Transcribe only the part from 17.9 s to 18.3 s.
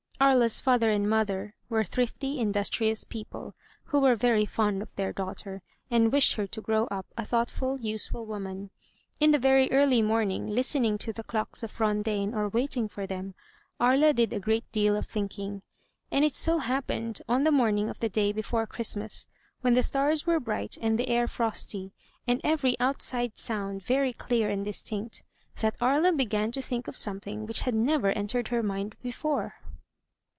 the